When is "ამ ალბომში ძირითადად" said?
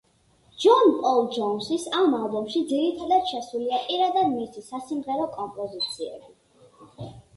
1.97-3.29